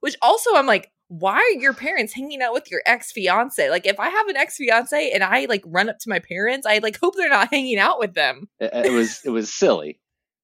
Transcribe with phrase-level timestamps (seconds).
[0.00, 3.68] Which also, I'm like, why are your parents hanging out with your ex fiance?
[3.68, 6.66] Like, if I have an ex fiance and I like run up to my parents,
[6.66, 8.48] I like hope they're not hanging out with them.
[8.60, 9.98] It, it was it was silly.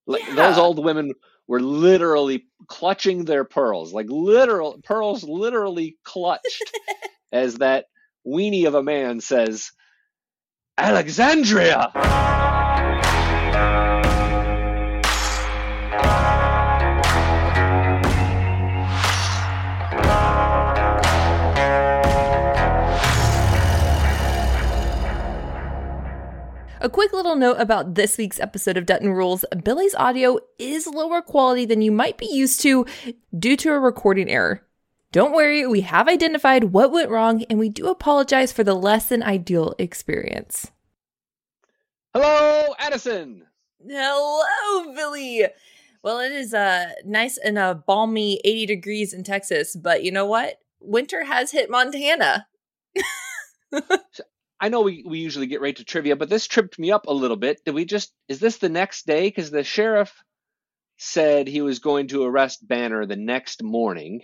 [0.06, 0.34] Like Yeah.
[0.34, 1.12] those old women
[1.48, 6.72] were literally clutching their pearls, like literal pearls, literally clutched,
[7.32, 7.86] as that
[8.26, 9.70] weenie of a man says,
[10.76, 11.92] Alexandria.
[26.86, 31.20] A quick little note about this week's episode of Dutton Rules Billy's audio is lower
[31.20, 32.86] quality than you might be used to
[33.36, 34.64] due to a recording error.
[35.10, 39.08] Don't worry, we have identified what went wrong and we do apologize for the less
[39.08, 40.70] than ideal experience.
[42.14, 43.42] Hello, Addison.
[43.84, 45.44] Hello, Billy.
[46.04, 50.26] Well, it is uh, nice and uh, balmy 80 degrees in Texas, but you know
[50.26, 50.60] what?
[50.78, 52.46] Winter has hit Montana.
[54.60, 57.12] I know we, we usually get right to trivia, but this tripped me up a
[57.12, 57.60] little bit.
[57.64, 59.28] Did we just is this the next day?
[59.28, 60.12] Because the sheriff
[60.98, 64.22] said he was going to arrest Banner the next morning,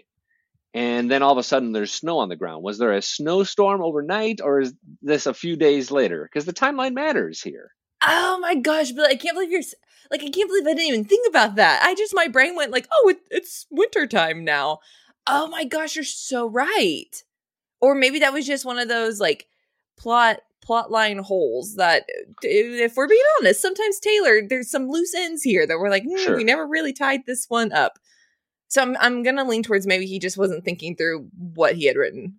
[0.72, 2.62] and then all of a sudden there's snow on the ground.
[2.62, 6.28] Was there a snowstorm overnight, or is this a few days later?
[6.30, 7.70] Because the timeline matters here.
[8.05, 9.62] Oh my gosh, Billy, I can't believe you're
[10.11, 11.83] like, I can't believe I didn't even think about that.
[11.84, 14.80] I just, my brain went like, oh, it, it's wintertime now.
[15.27, 17.22] Oh my gosh, you're so right.
[17.80, 19.46] Or maybe that was just one of those like
[20.03, 22.05] plot plot line holes that
[22.42, 26.17] if we're being honest sometimes taylor there's some loose ends here that we're like hmm,
[26.17, 26.36] Sure.
[26.36, 27.98] we never really tied this one up
[28.68, 31.96] so I'm, I'm gonna lean towards maybe he just wasn't thinking through what he had
[31.96, 32.36] written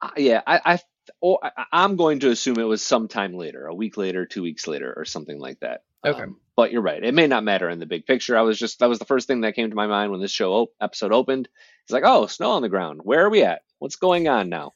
[0.00, 0.78] Uh, yeah, I, I,
[1.20, 4.66] or I I'm going to assume it was sometime later, a week later, two weeks
[4.66, 5.84] later, or something like that.
[6.04, 6.22] Okay.
[6.22, 8.36] Um, but you're right; it may not matter in the big picture.
[8.36, 10.32] I was just that was the first thing that came to my mind when this
[10.32, 11.48] show op- episode opened.
[11.84, 13.00] It's like, oh, snow on the ground.
[13.04, 13.62] Where are we at?
[13.78, 14.72] What's going on now?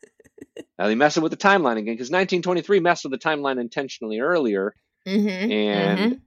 [0.78, 4.75] Now they messing with the timeline again because 1923 messed with the timeline intentionally earlier,
[5.06, 5.50] mm-hmm.
[5.53, 6.20] and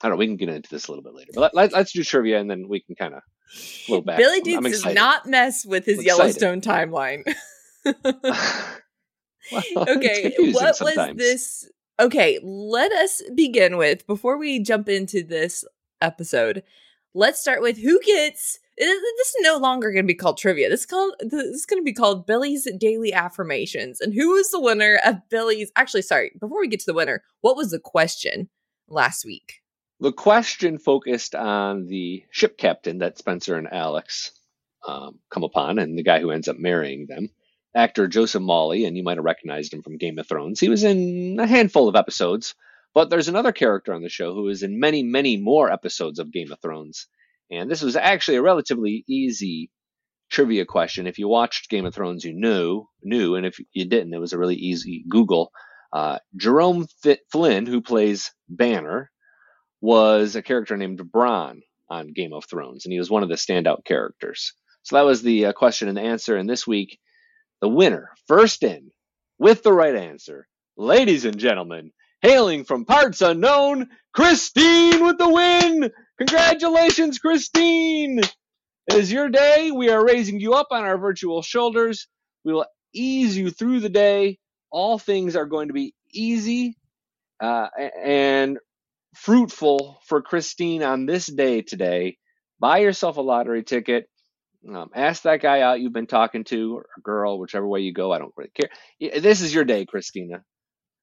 [0.00, 0.18] I don't know.
[0.18, 2.38] We can get into this a little bit later, but let, let, let's do trivia
[2.40, 4.18] and then we can kind of flow back.
[4.18, 7.22] billy Dukes does not mess with his yellowstone timeline
[9.50, 15.64] Well, okay what was this okay let us begin with before we jump into this
[16.02, 16.62] episode
[17.14, 20.80] let's start with who gets this is no longer going to be called trivia this
[20.80, 24.60] is called this is going to be called billy's daily affirmations and who is the
[24.60, 28.48] winner of billy's actually sorry before we get to the winner what was the question
[28.88, 29.60] last week
[30.00, 34.30] The question focused on the ship captain that Spencer and Alex
[34.86, 37.30] um, come upon, and the guy who ends up marrying them.
[37.74, 40.60] Actor Joseph Mawle, and you might have recognized him from Game of Thrones.
[40.60, 42.54] He was in a handful of episodes,
[42.94, 46.32] but there's another character on the show who is in many, many more episodes of
[46.32, 47.06] Game of Thrones.
[47.50, 49.70] And this was actually a relatively easy
[50.30, 51.06] trivia question.
[51.06, 54.32] If you watched Game of Thrones, you knew, knew, and if you didn't, it was
[54.32, 55.50] a really easy Google.
[55.92, 56.86] Uh, Jerome
[57.32, 59.10] Flynn, who plays Banner,
[59.80, 63.36] was a character named Bronn on Game of Thrones, and he was one of the
[63.36, 64.52] standout characters.
[64.82, 66.36] So that was the uh, question and the answer.
[66.36, 66.98] And this week,
[67.60, 68.90] the winner, first in,
[69.38, 75.90] with the right answer, ladies and gentlemen, hailing from parts unknown, Christine with the win!
[76.18, 78.18] Congratulations, Christine!
[78.18, 79.70] It is your day.
[79.70, 82.08] We are raising you up on our virtual shoulders.
[82.44, 84.38] We will ease you through the day.
[84.72, 86.76] All things are going to be easy
[87.40, 87.68] uh,
[88.02, 88.58] and
[89.14, 92.18] fruitful for Christine on this day today.
[92.60, 94.08] Buy yourself a lottery ticket.
[94.68, 97.92] Um, ask that guy out you've been talking to, or a girl, whichever way you
[97.92, 98.12] go.
[98.12, 99.20] I don't really care.
[99.20, 100.42] This is your day, Christina.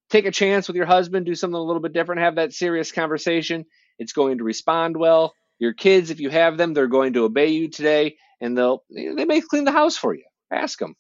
[0.10, 1.26] Take a chance with your husband.
[1.26, 2.22] Do something a little bit different.
[2.22, 3.66] Have that serious conversation.
[4.00, 5.34] It's going to respond well.
[5.60, 9.26] Your kids, if you have them, they're going to obey you today, and they'll they
[9.26, 10.26] may clean the house for you.
[10.52, 10.96] Ask them.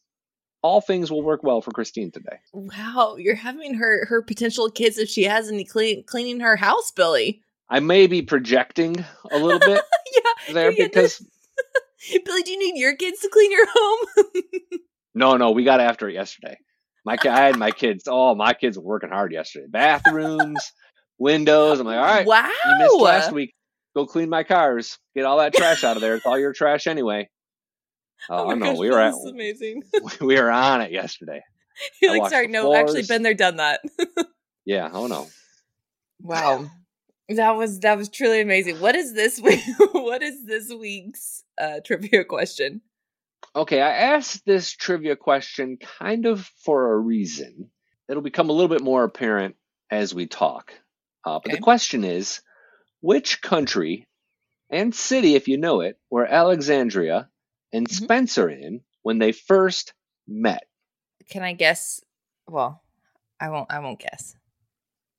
[0.61, 2.39] All things will work well for Christine today.
[2.53, 6.91] wow you're having her her potential kids if she has any clean, cleaning her house
[6.91, 9.83] billy I may be projecting a little bit
[10.47, 11.23] yeah there because
[12.25, 14.07] billy do you need your kids to clean your home
[15.15, 16.57] No, no, we got after it yesterday.
[17.05, 18.03] My I had my kids.
[18.07, 19.67] Oh, my kids were working hard yesterday.
[19.69, 20.73] Bathrooms,
[21.17, 21.79] windows.
[21.79, 23.53] I'm like, all right, wow you missed last week.
[23.95, 24.97] Go clean my cars.
[25.15, 26.15] Get all that trash out of there.
[26.15, 27.29] It's all your trash anyway.
[28.27, 29.83] Oh, my no, gosh, we were at, amazing.
[30.21, 31.43] we were on it yesterday.
[32.01, 33.81] You're like, sorry, no, actually, been there, done that.
[34.65, 34.89] Yeah.
[34.91, 35.27] Oh no.
[36.21, 36.65] wow,
[37.29, 38.79] that was that was truly amazing.
[38.79, 39.61] What is this week?
[39.91, 42.81] what is this week's uh, trivia question?
[43.55, 47.69] Okay, I asked this trivia question kind of for a reason.
[48.09, 49.55] It'll become a little bit more apparent
[49.91, 50.73] as we talk.
[51.25, 51.55] Uh, but Okay.
[51.57, 52.41] the question is
[53.01, 54.07] which country
[54.69, 57.29] and city, if you know it, were Alexandria
[57.73, 57.91] and Mhm.
[58.03, 59.93] Spencer in when they first
[60.27, 60.67] met?
[61.29, 62.01] Can I guess?
[62.47, 62.83] Well,
[63.39, 63.71] I won't.
[63.71, 64.35] I won't guess.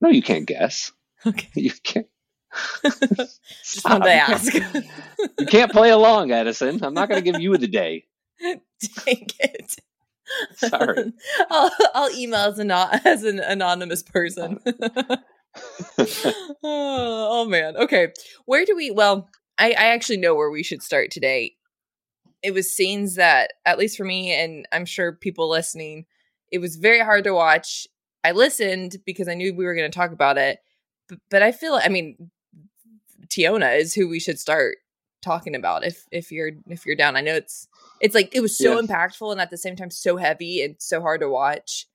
[0.01, 0.93] No, you can't guess.
[1.27, 2.07] Okay, You can't.
[2.85, 4.53] just wanted to ask.
[5.39, 6.85] You can't play along, Addison.
[6.85, 8.05] I'm not going to give you the day.
[8.41, 9.77] Dang it.
[10.57, 11.13] Sorry.
[11.51, 14.61] I'll, I'll email as, anon- as an anonymous person.
[16.63, 17.77] oh, man.
[17.77, 18.13] Okay.
[18.45, 19.29] Where do we well,
[19.59, 21.57] I, I actually know where we should start today.
[22.43, 26.07] It was scenes that, at least for me, and I'm sure people listening,
[26.53, 27.87] it was very hard to watch.
[28.23, 30.59] I listened because I knew we were going to talk about it,
[31.09, 32.31] but, but I feel I mean,
[33.29, 34.77] Teonna is who we should start
[35.23, 37.17] talking about if if you're if you're down.
[37.17, 37.69] I know it's
[38.01, 38.83] it's like it was so Yeah.
[38.83, 41.87] impactful and at the same time so heavy and so hard to watch.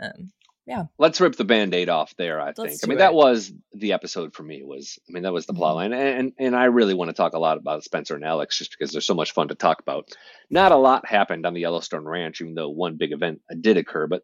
[0.00, 0.32] Um,
[0.66, 2.58] Yeah let's rip the band-aid off there, I think.
[2.58, 5.46] Let's I do mean, that was the episode for me was I mean, that was
[5.46, 5.76] the plot Mhm.
[5.76, 5.92] line.
[5.92, 8.90] And and I really want to talk a lot about Spencer and Alex just because
[8.92, 10.08] they're so much fun to talk about.
[10.50, 14.06] Not a lot happened on the Yellowstone Ranch, even though one big event did occur,
[14.08, 14.22] but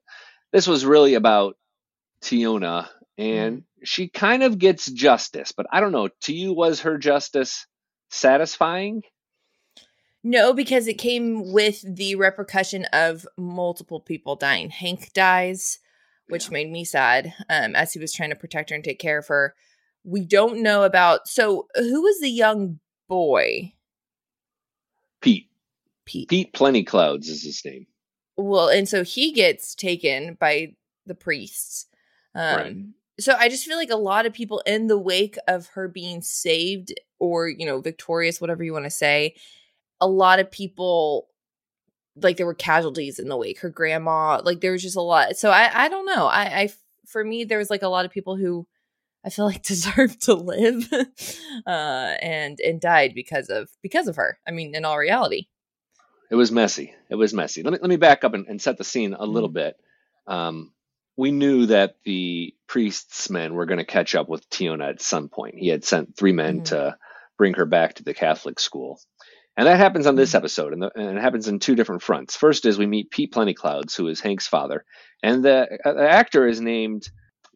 [0.53, 1.57] this was really about
[2.23, 3.85] Teonna and Mm-hmm.
[3.85, 7.67] she kind of gets justice, but I don't know, to you was her justice
[8.11, 9.03] satisfying?
[10.25, 14.71] No, because it came with the repercussion of multiple people dying.
[14.71, 15.79] Hank dies,
[16.29, 19.19] which made me sad um, as he was trying to protect her and take care
[19.19, 19.55] of her.
[20.05, 21.29] We don't know about.
[21.29, 23.75] So, who was the young boy?
[25.21, 25.49] Pete.
[26.05, 26.29] Pete.
[26.29, 27.87] Pete Plenty Clouds is his name.
[28.37, 30.75] Well, and so he gets taken by
[31.07, 31.87] the priests.
[32.35, 32.77] Um, Right.
[33.21, 36.23] So I just feel like a lot of people in the wake of her being
[36.23, 39.37] saved or, you know, victorious, whatever you want to say,
[40.01, 41.29] a lot of people
[42.17, 43.61] like there were casualties in the wake.
[43.61, 45.37] Her grandma, like there was just a lot.
[45.37, 46.27] So I, I don't know.
[46.27, 46.71] I, I,
[47.07, 48.67] for me, there was like a lot of people who
[49.25, 50.89] I feel like deserved to live,
[51.67, 51.71] uh,
[52.21, 54.39] and and died because of because of her.
[54.47, 55.47] I mean, in all reality.
[56.31, 56.95] It was messy.
[57.11, 57.63] It was messy.
[57.63, 59.55] Let me let me back up and, and set the scene a little Mhm.
[59.55, 59.77] bit.
[60.27, 60.73] Um,
[61.17, 65.29] we knew that the priest's men were going to catch up with Teonna at some
[65.29, 65.57] point.
[65.59, 66.65] He had sent three men Mhm.
[66.67, 66.97] to
[67.37, 68.99] bring her back to the Catholic school,
[69.57, 70.37] and that happens on this Mhm.
[70.37, 72.37] episode, and, the, and it happens in two different fronts.
[72.37, 74.85] First is we meet Pete Plentyclouds, who is Hank's father,
[75.23, 77.09] and the, uh, the actor is named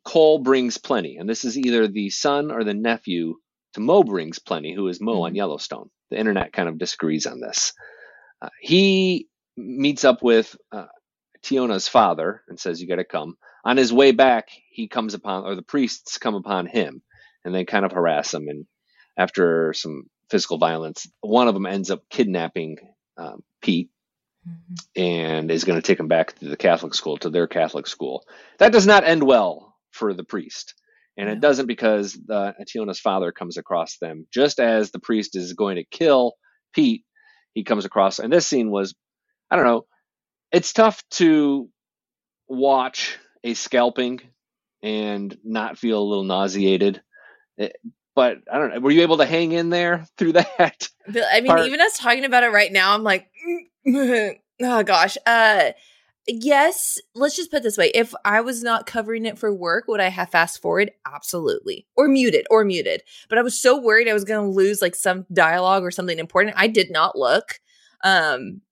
[0.05, 3.35] Cole Brings Plenty, and this is either the son or the nephew
[3.75, 5.37] to Mo Brings Plenty, who is Mo on Mhm.
[5.37, 5.91] Yellowstone.
[6.11, 7.73] The internet kind of disagrees on this.
[8.41, 10.87] Uh, he meets up with uh,
[11.43, 15.45] Teonna's father and says, "You got to come." On his way back, he comes upon,
[15.45, 17.03] or the priests come upon him,
[17.45, 18.49] and they kind of harass him.
[18.49, 18.67] And
[19.17, 22.79] after some physical violence, one of them ends up kidnapping
[23.17, 23.91] um, Pete
[24.95, 28.25] and is going to take him back to the Catholic school, to their Catholic school.
[28.59, 30.75] That does not end well for the priest.
[31.17, 31.33] And No.
[31.33, 35.77] it doesn't because the Teonna's father comes across them just as the priest is going
[35.77, 36.35] to kill
[36.75, 37.05] Pete.
[37.55, 38.95] He comes across, and this scene was,
[39.51, 39.87] I don't know,
[40.53, 41.71] it's tough to
[42.49, 44.21] watch a scalping
[44.83, 47.01] and not feel a little nauseated.
[47.59, 47.71] Eh,
[48.17, 48.81] But I don't know.
[48.81, 50.89] Were you able to hang in there through that?
[51.07, 53.31] But, I mean, part- even us talking about it right now, I'm like,
[53.87, 55.17] oh gosh.
[55.25, 55.73] Uh,
[56.27, 56.99] yes.
[57.15, 60.01] Let's just put it this way: if I was not covering it for work, would
[60.01, 60.91] I have fast forward?
[61.07, 63.03] Absolutely, or muted, or muted.
[63.29, 66.19] But I was so worried I was going to lose like some dialogue or something
[66.19, 66.57] important.
[66.59, 67.61] I did not look.
[68.03, 68.63] Um,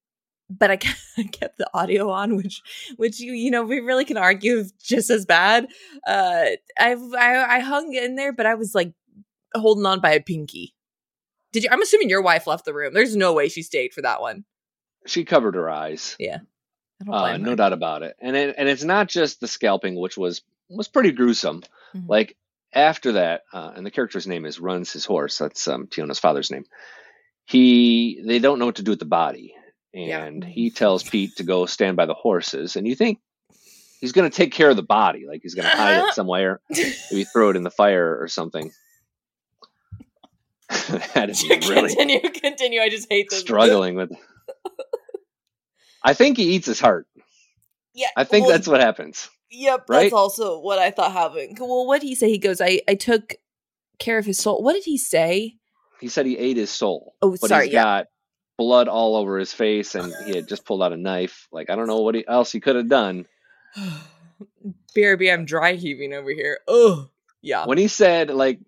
[0.51, 2.61] but I kept, the audio on, which,
[2.97, 5.67] which you, you know, we really can argue just as bad.
[6.07, 6.47] Uh,
[6.79, 8.93] I, I, I hung in there, but I was like
[9.55, 10.75] holding on by a pinky.
[11.53, 11.69] Did you?
[11.71, 12.95] I'm assuming your wife left the room.
[12.95, 14.45] There's no way she stayed for that one.
[15.07, 16.17] She covered her eyes.
[16.21, 18.17] I don't Uh, no doubt about it.
[18.21, 21.63] And it, and it's not just the scalping, which was was pretty gruesome.
[21.95, 22.09] Mhm.
[22.09, 22.37] Like
[22.73, 25.39] after that, uh, and the character's name is Runs his horse.
[25.39, 26.65] That's um, Teonna's father's name.
[27.47, 29.55] He they don't know what to do with the body,
[29.93, 30.25] Yeah.
[30.25, 32.77] and he tells Pete to go stand by the horses.
[32.77, 33.21] And you think
[34.01, 36.61] he's going to take care of the body, like he's going to hide it somewhere,
[36.71, 38.73] maybe throw it in the fire or something.
[41.15, 42.81] that is really continue, continue.
[42.81, 43.41] I just hate this.
[43.41, 44.13] struggling with.
[46.05, 47.07] I think he eats his heart.
[47.95, 49.31] Yeah, I think well, that's what happens.
[49.51, 50.03] Yep, right?
[50.03, 51.59] that's also what I thought happened.
[51.61, 52.29] Well, what did he say?
[52.29, 53.35] He goes, "I I took
[53.99, 55.57] care of his soul." What did he say?
[56.01, 57.15] He said he ate his soul.
[57.23, 57.83] Oh, but sorry, he's yeah.
[57.83, 58.07] got
[58.59, 61.49] blood all over his face, and he had just pulled out a knife.
[61.53, 63.27] Like I don't know what he, else he could have done.
[64.97, 66.61] BRB, I'm dry heaving over here.
[66.69, 67.11] Oh,
[67.43, 67.67] yeah.
[67.67, 68.61] When he said like,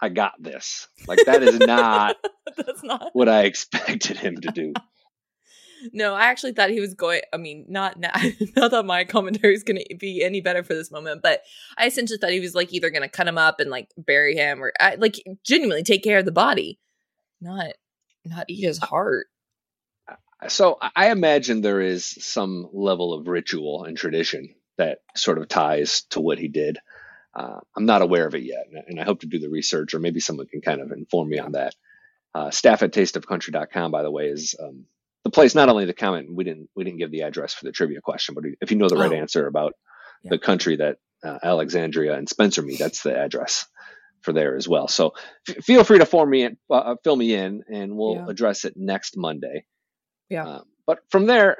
[0.00, 2.16] "I got this," like that is not
[2.56, 3.10] That's not.
[3.12, 4.72] what I expected him to do.
[5.92, 7.22] No, I actually thought he was going.
[7.32, 8.14] I mean, not not,
[8.56, 11.40] not that my commentary is going to be any better for this moment, but
[11.78, 14.36] I essentially thought he was like either going to cut him up and like bury
[14.36, 16.78] him, or I, like genuinely take care of the body,
[17.40, 17.72] not
[18.24, 19.28] not eat his heart.
[20.48, 26.02] So I imagine there is some level of ritual and tradition that sort of ties
[26.10, 26.78] to what he did.
[27.34, 29.98] Uh, I'm not aware of it yet, and I hope to do the research, or
[30.00, 31.74] maybe someone can kind of inform me on that.
[32.34, 34.84] Uh, staff at tasteofcountry.com, by the way, is um,
[35.24, 35.54] the place.
[35.54, 38.34] Not only the comment, we didn't we didn't give the address for the trivia question,
[38.34, 39.16] but if you know the right Oh.
[39.16, 39.74] answer about
[40.22, 40.30] Yeah.
[40.30, 43.66] the country that uh, Alexandria and Spencer meet, that's the address
[44.22, 44.86] for there as well.
[44.88, 45.14] So
[45.48, 48.26] f- feel free to form me in, uh, fill me in, and we'll Yeah.
[48.28, 49.64] address it next Monday.
[50.28, 50.46] Yeah.
[50.46, 51.58] Uh, but from there,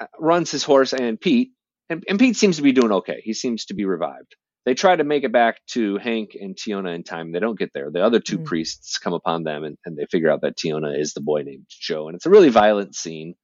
[0.00, 1.52] uh, runs his horse and Pete,
[1.88, 3.20] and, and Pete seems to be doing okay.
[3.22, 4.34] He seems to be revived.
[4.66, 7.32] They try to make it back to Hank and Teonna in time.
[7.32, 7.90] They don't get there.
[7.90, 8.44] The other two Mhm.
[8.44, 11.66] priests come upon them and, and they figure out that Teonna is the boy named
[11.68, 12.08] Joe.
[12.08, 13.34] And it's a really violent scene,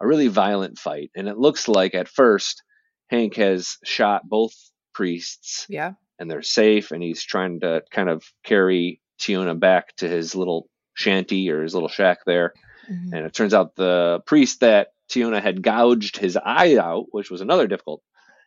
[0.00, 1.10] a really violent fight.
[1.16, 2.62] And it looks like at first
[3.08, 4.54] Hank has shot both
[4.94, 10.08] priests Yeah, and they're safe and he's trying to kind of carry Teonna back to
[10.08, 12.54] his little shanty or his little shack there.
[12.88, 13.12] Mhm.
[13.12, 17.40] And it turns out the priest that Teonna had gouged his eye out, which was
[17.40, 18.02] another difficult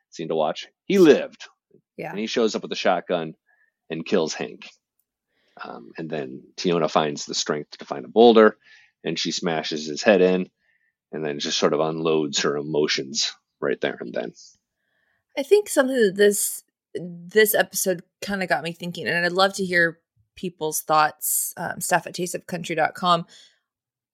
[0.09, 1.47] scene to watch, he lived.
[1.97, 2.09] Yeah.
[2.09, 3.35] And he shows up with a shotgun
[3.89, 4.69] and kills Hank.
[5.63, 8.57] Um, and then Teonna finds the strength to find a boulder
[9.03, 10.49] and she smashes his head in
[11.11, 14.33] and then just sort of unloads her emotions right there and then.
[15.37, 16.63] I think something that this
[16.95, 19.99] this episode kind of got me thinking, and I'd love to hear
[20.35, 21.53] people's thoughts.
[21.57, 23.25] Um, staff at tasteofcountry.com.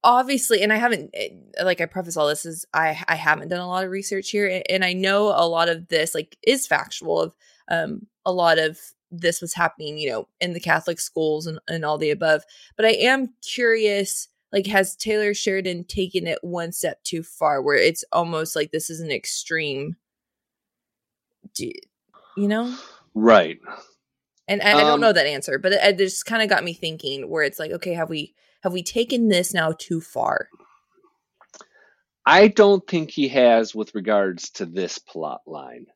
[0.01, 1.29] Obviously, and I haven't eh,
[1.61, 4.61] like I preface all this is I I haven't done a lot of research here,
[4.69, 7.19] and I know a lot of this like is factual.
[7.19, 7.35] Of
[7.69, 8.79] um a lot of
[9.11, 12.43] this was happening, you know, in the Catholic schools and and all the above.
[12.77, 14.27] But I am curious.
[14.51, 18.89] Like, has Taylor Sheridan taken it one step too far, where it's almost like this
[18.89, 19.95] is an extreme
[22.35, 22.75] you know
[23.13, 23.59] Right.
[24.47, 26.63] and I, I don't Um, know that answer but it, it just kind of got
[26.63, 28.33] me thinking where it's like okay have we
[28.63, 30.49] have we taken this now too far
[32.25, 35.87] I don't think he has with regards to this plot line.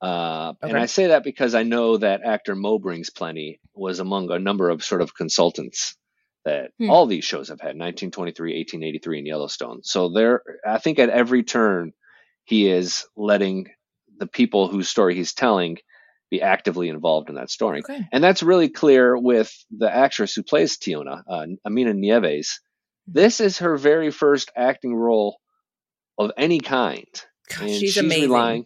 [0.00, 4.30] Uh, And I say that because I know that actor Mo Brings Plenty was among
[4.30, 5.96] a number of sort of consultants
[6.44, 6.90] that Hmm.
[6.90, 9.82] all these shows have had 1923, 1883, and Yellowstone.
[9.82, 11.92] So there, I think at every turn,
[12.44, 13.70] he is letting
[14.18, 15.78] the people whose story he's telling
[16.30, 17.80] be actively involved in that story.
[17.80, 22.60] okay And that's really clear with the actress who plays Teonna, uh, Aminah Nieves.
[23.06, 25.38] This is her very first acting role
[26.18, 27.06] of any kind.
[27.48, 28.64] Gosh, and she's, amazing relying.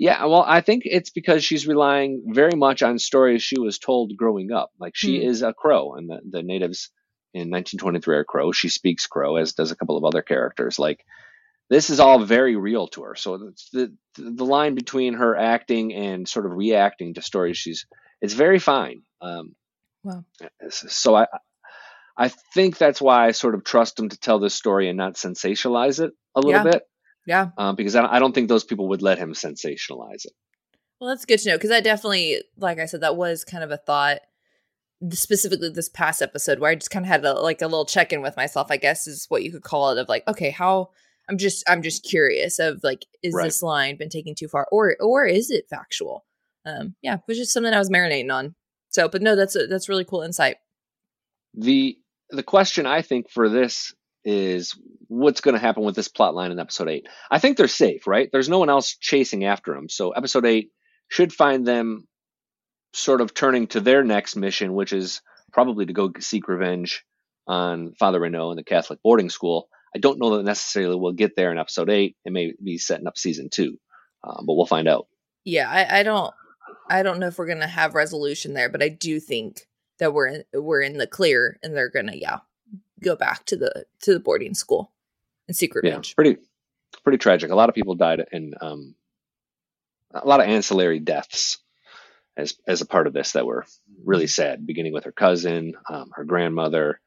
[0.00, 4.16] Yeah, well, I think it's because she's relying very much on stories she was told
[4.18, 4.72] growing up.
[4.80, 5.24] Like she Hmm.
[5.24, 6.90] is a crow, and the, the natives
[7.34, 8.52] in 1923 are crow.
[8.52, 10.80] She speaks crow, as does a couple of other characters.
[10.80, 11.04] Like
[11.70, 13.16] this is all very real to her.
[13.16, 17.86] So the the line between her acting and sort of reacting to stories she's
[18.22, 19.02] it's very fine.
[19.22, 19.56] Um,
[20.04, 20.24] Wow.
[20.70, 21.26] So I
[22.18, 25.14] I think that's why I sort of trust him to tell this story and not
[25.16, 26.64] sensationalize it a little Yeah.
[26.64, 26.82] bit
[27.30, 30.32] yeah um, because I don't, I don't think those people would let him sensationalize it.
[31.00, 33.70] well that's good to know because i definitely like i said that was kind of
[33.70, 34.20] a thought
[35.12, 38.20] specifically this past episode where i just kind of had a, like a little check-in
[38.20, 40.90] with myself i guess is what you could call it of like okay how
[41.28, 43.44] i'm just i'm just curious of like is Right.
[43.44, 46.26] this line been taken too far or or is it factual
[46.66, 48.54] um yeah it was just something i was marinating on
[48.90, 50.56] so but no that's a, that's really cool insight
[51.54, 51.96] The
[52.32, 53.92] the question I think for this
[54.24, 57.06] is what's going to happen with this plot line in episode 8.
[57.30, 58.28] I think they're safe, right?
[58.32, 59.88] There's no one else chasing after them.
[59.88, 60.70] So episode 8
[61.08, 62.06] should find them
[62.92, 65.22] sort of turning to their next mission, which is
[65.52, 67.04] probably to go seek revenge
[67.46, 69.68] on Father Renaud and the Catholic boarding school.
[69.94, 72.16] I don't know that necessarily we'll get there in episode 8.
[72.24, 73.76] It may be setting up season 2.
[74.22, 75.06] Uh, but we'll find out.
[75.44, 76.34] yeah I, I don't
[76.90, 79.66] i don't know if we're gonna have resolution there but i do think
[79.98, 82.40] that we're in, we're in the clear and they're gonna yeah
[83.02, 84.92] go back to the to the boarding school
[85.48, 86.38] and seek Yeah, pretty
[87.02, 87.50] pretty tragic.
[87.50, 88.94] A lot of people died in um,
[90.12, 91.58] a lot of ancillary deaths
[92.36, 93.66] as as a part of this that were
[94.04, 94.66] really sad.
[94.66, 97.00] Beginning with her cousin, um, her grandmother,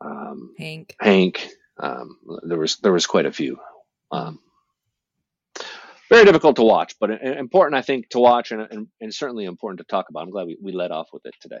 [0.00, 1.48] um, hank Hank.
[1.78, 3.58] Um, there was there was quite a few.
[4.10, 4.40] Um,
[6.10, 9.78] very difficult to watch, but important I think to watch and, and, and certainly important
[9.78, 10.20] to talk about.
[10.20, 11.60] I'm glad we, we led off with it today.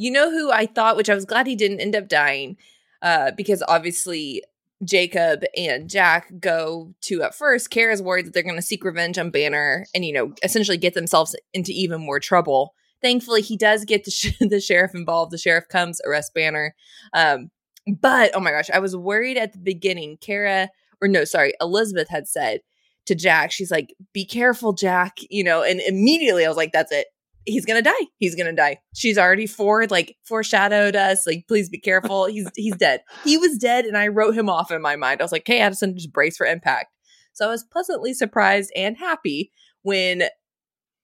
[0.00, 2.56] You know who I thought, which I was glad he didn't end up dying,
[3.02, 4.42] uh, because obviously
[4.82, 7.68] Jacob and Jack go to at first.
[7.68, 10.94] Cara's worried that they're going to seek revenge on Banner and you know essentially get
[10.94, 12.72] themselves into even more trouble.
[13.02, 15.32] Thankfully, he does get the, sh- the sheriff involved.
[15.32, 16.74] The sheriff comes, arrest Banner.
[17.12, 17.50] Um,
[17.86, 20.16] but oh my gosh, I was worried at the beginning.
[20.22, 20.70] Cara,
[21.02, 22.60] or no, sorry, Elizabeth had said
[23.04, 26.90] to Jack, she's like, "Be careful, Jack," you know, and immediately I was like, "That's
[26.90, 27.08] it
[27.46, 27.92] he's gonna die.
[28.18, 28.78] He's gonna die.
[28.94, 31.26] She's already for like foreshadowed us.
[31.26, 32.26] Like, please be careful.
[32.26, 33.02] He's he's dead.
[33.24, 35.20] He was dead, and I wrote him off in my mind.
[35.20, 36.94] I was like, hey, Addison, just brace for impact.
[37.32, 39.50] So I was pleasantly surprised and happy
[39.82, 40.24] when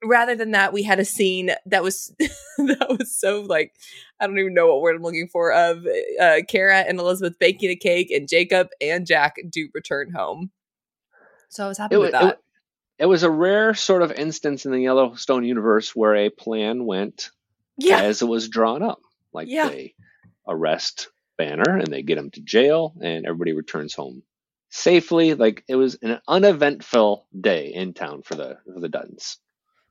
[0.04, 2.14] rather than that we had a scene that was
[2.58, 3.72] that was so like
[4.20, 5.86] I don't even know what word I'm looking for of
[6.20, 10.50] uh Cara and Elizabeth baking a cake and Jacob and Jack do return home.
[11.48, 12.34] So I was happy It, with wa- that.
[12.34, 12.38] it,
[12.98, 17.30] it was a rare sort of instance in the Yellowstone universe where a plan went
[17.76, 18.00] yeah.
[18.00, 19.00] as it was drawn up.
[19.32, 19.68] Like Yeah.
[19.68, 19.94] they
[20.48, 24.22] arrest Banner and they get him to jail, and everybody returns home
[24.70, 25.34] safely.
[25.34, 29.36] Like it was an uneventful day in town for the for the Duttons.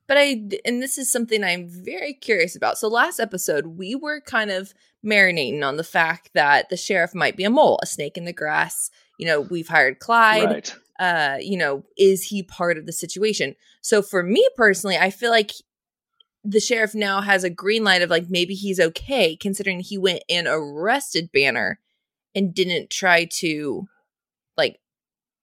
[0.08, 2.78] But I, and this is something I'm very curious about.
[2.78, 4.72] So last episode, we were kind of
[5.04, 8.32] marinating on the fact that the sheriff might be a mole, a snake in the
[8.32, 8.90] grass.
[9.18, 10.44] You know, we've hired Clyde.
[10.44, 10.76] Right.
[10.98, 13.54] Uh, you know, is he part of the situation?
[13.82, 15.52] So for me personally, I feel like
[16.44, 20.22] the sheriff now has a green light of like maybe he's okay considering he went
[20.28, 21.80] and arrested Banner
[22.34, 23.88] and didn't try to
[24.56, 24.78] like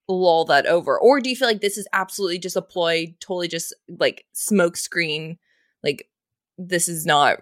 [0.07, 0.97] lull that over.
[0.97, 4.77] Or do you feel like this is absolutely just a ploy totally just like smoke
[4.77, 5.37] screen
[5.83, 6.07] like
[6.57, 7.41] this is not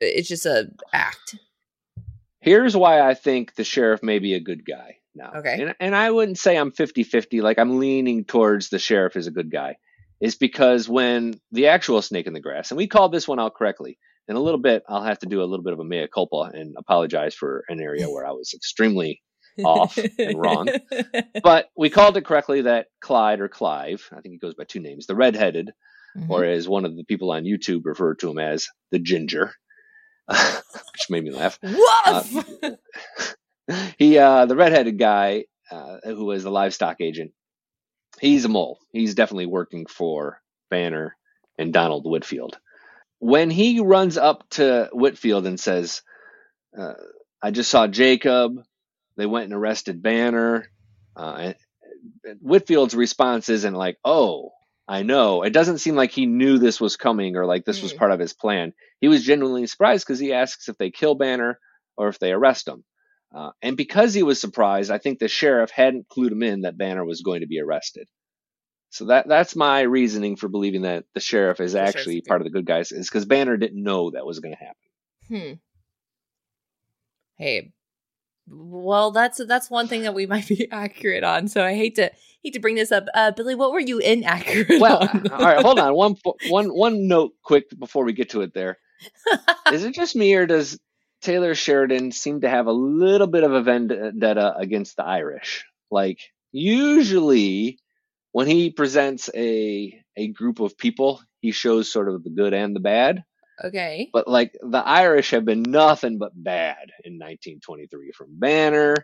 [0.00, 1.36] it's just a act?
[2.40, 5.32] Here's why I think the sheriff may be a good guy now.
[5.36, 5.60] Okay.
[5.62, 9.26] And, and I wouldn't say I'm 50 50, like I'm leaning towards the sheriff is
[9.26, 9.76] a good guy,
[10.20, 13.54] is because when the actual snake in the grass, and we called this one out
[13.54, 13.98] correctly,
[14.28, 16.50] in a little bit, I'll have to do a little bit of a mea culpa
[16.54, 19.20] and apologize for an area where I was extremely
[19.62, 20.68] off and wrong.
[21.42, 24.80] But we called it correctly that Clyde or Clive, I think he goes by two
[24.80, 25.72] names, the redheaded,
[26.16, 26.30] Mhm.
[26.30, 29.52] or as one of the people on YouTube referred to him as, the ginger,
[30.28, 31.58] which made me laugh.
[31.62, 32.44] Woof!
[33.98, 37.32] he uh the redheaded guy uh who was the livestock agent
[38.20, 38.78] he's a mole.
[38.92, 41.16] He's definitely working for banner
[41.58, 42.58] and donald whitfield.
[43.18, 46.02] When he runs up to whitfield and says
[46.78, 46.94] uh,
[47.42, 48.56] i just saw jacob.
[49.16, 50.70] They went and arrested banner
[51.16, 51.52] uh,
[52.24, 54.52] and whitfield's response isn't like oh
[54.88, 55.42] i know.
[55.42, 58.20] It doesn't seem like he knew this was coming or like this was part of
[58.20, 58.72] his plan.
[59.00, 61.58] He was genuinely surprised because he asks if they kill banner
[61.96, 62.84] or if they arrest him
[63.34, 66.78] uh, and because he was surprised, I think the sheriff hadn't clued him in that
[66.78, 68.06] Banner was going to be arrested.
[68.90, 72.44] So that that's my reasoning for believing that the sheriff is The actually part of
[72.44, 74.76] the good guys, is because Banner didn't know that was going to happen.
[75.28, 75.52] Hmm.
[77.36, 77.72] Hey,
[78.46, 81.48] well, that's that's one thing that we might be accurate on.
[81.48, 82.12] So I hate to
[82.44, 83.56] hate to bring this up, uh, Billy.
[83.56, 85.28] What were you inaccurate Well, on?
[85.32, 85.92] all right, hold on.
[85.96, 88.54] One fo- one one note, quick before we get to it.
[88.54, 88.78] There
[89.72, 90.78] is it just me or does
[91.24, 95.64] Taylor Sheridan seemed to have a little bit of a vendetta against the Irish?
[95.90, 96.20] Like
[96.52, 97.78] usually,
[98.32, 102.76] when he presents a a group of people, he shows sort of the good and
[102.76, 103.24] the bad.
[103.62, 104.10] okay.
[104.12, 108.94] But like the Irish have been nothing but bad in 1923, from Banner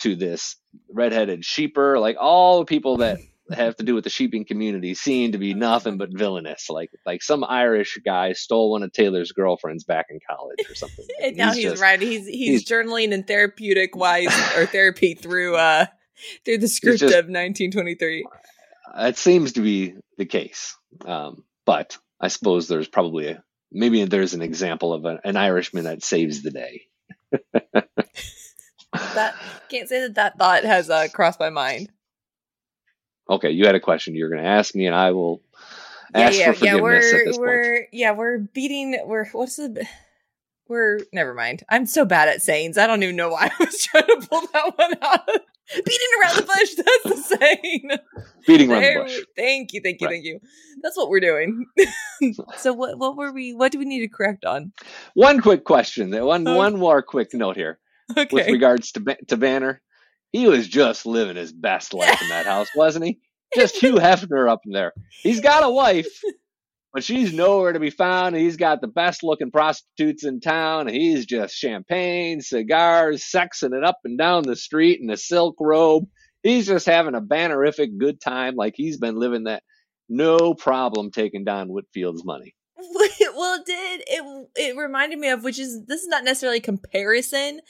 [0.00, 0.56] to this
[0.90, 1.98] redheaded sheeper.
[1.98, 3.18] Like all the people that
[3.52, 6.68] have to do with the sheeping community seem to be nothing but villainous.
[6.70, 11.06] Like like some Irish guy stole one of Taylor's girlfriends back in college or something.
[11.22, 12.00] And now he's, just- right.
[12.00, 15.86] He's, he's he's- journaling and therapeutic wise or therapy through uh
[16.44, 18.26] through the script just- of 1923.
[18.98, 20.76] It seems to be the case.
[21.04, 25.84] Um, but I suppose there's probably a maybe there's an example of a, an Irishman
[25.84, 26.82] that saves the day.
[29.14, 29.34] That
[29.68, 31.90] can't say that that thought has uh, crossed my mind.
[33.28, 35.42] Okay, you had a question you're going to ask me, and I will
[36.14, 36.72] ask yeah, for yeah.
[36.72, 37.48] forgiveness We're at this point.
[37.48, 39.00] we're yeah we're beating.
[39.04, 39.86] We're what's the
[40.68, 41.62] we're never mind.
[41.68, 42.78] I'm so bad at sayings.
[42.78, 45.28] I don't even know why I was trying to pull that one out.
[45.74, 46.74] Beating around the bush.
[46.76, 47.90] That's the saying.
[48.46, 49.20] Beating around There the bush.
[49.36, 50.14] Thank you, thank you, Right.
[50.14, 50.40] thank you.
[50.82, 51.66] That's what we're doing.
[52.56, 54.72] so what what were we what do we need to correct on?
[55.14, 56.10] One quick question.
[56.24, 56.56] One Okay.
[56.56, 57.78] one more quick note here
[58.14, 59.82] with regards to to Banner.
[60.36, 63.20] He was just living his best life in that house, wasn't he?
[63.54, 64.92] Just Hugh Hefner up in there.
[65.22, 66.20] He's got a wife,
[66.92, 68.36] but she's nowhere to be found.
[68.36, 70.88] He's got the best looking prostitutes in town.
[70.88, 76.06] He's just champagne, cigars, sexing it up and down the street in a silk robe.
[76.42, 79.62] He's just having a bannerific good time, like he's been living that.
[80.10, 82.54] No problem taking down Whitfield's money.
[82.76, 84.02] well, it did.
[84.06, 87.60] It it reminded me of which is this is not necessarily comparison,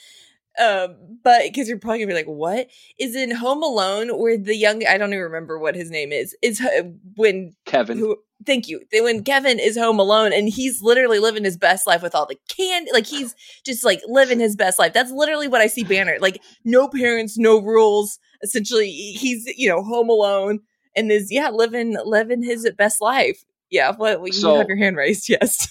[0.59, 2.69] um, but because you're probably gonna be like, what?
[2.99, 6.37] Is in Home Alone where the young I don't even remember what his name is
[6.43, 6.85] is uh,
[7.17, 11.57] when Kevin, who thank you when Kevin is home alone and he's literally living his
[11.57, 14.93] best life with all the candy like he's just like living his best life.
[14.93, 18.19] That's literally what I see Banner like no parents no rules.
[18.43, 20.61] Essentially he's you know home alone
[20.95, 23.45] and is yeah living living his best life.
[23.71, 25.69] Yeah what you So- have your hand raised yes.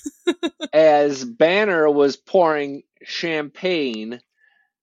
[0.74, 4.20] As Banner was pouring champagne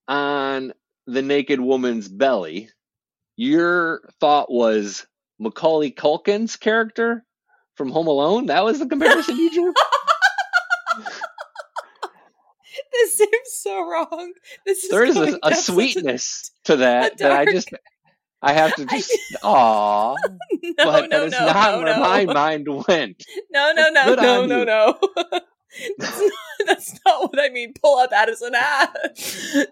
[0.08, 0.72] on
[1.06, 2.70] the naked woman's belly,
[3.36, 5.06] your thought was
[5.38, 7.24] Macaulay Culkin's character
[7.76, 8.46] from Home Alone?
[8.46, 9.72] That was the comparison you drew?
[12.92, 14.32] this seems so wrong
[14.66, 17.70] this is There is a, a sweetness to that that I just
[18.42, 22.00] I have to just aw, no but no that is no not no where no
[22.00, 23.24] my mind went.
[23.52, 24.98] No, no, no, no, on no, no.
[25.98, 26.30] that's, not,
[26.66, 27.72] that's not what I mean.
[27.80, 28.52] Pull up Addison.
[28.54, 28.92] Ah.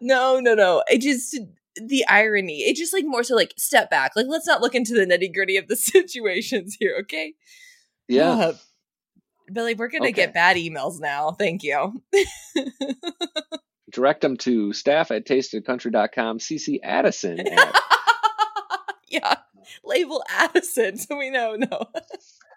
[0.01, 0.83] No, no, no.
[0.89, 1.39] It just
[1.77, 2.61] the irony.
[2.61, 4.13] It just like more so like step back.
[4.17, 7.35] Like let's not look into the nitty gritty of the situations here, okay?
[8.09, 8.31] Yeah.
[8.31, 8.53] Uh,
[9.53, 10.13] Billy, we're gonna Okay.
[10.13, 11.33] get bad emails now.
[11.33, 12.03] Thank you.
[13.93, 16.39] Direct them to staff at tasteofcountry.com.
[16.39, 17.75] CC Addison at
[19.09, 19.35] yeah,
[19.85, 21.57] label Addison, so we know.
[21.57, 21.87] No,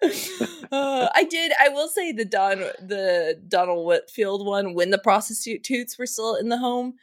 [0.72, 1.52] uh, I did.
[1.60, 6.50] I will say the Don, the Donald Whitfield one, when the prostitutes were still in
[6.50, 6.96] the home.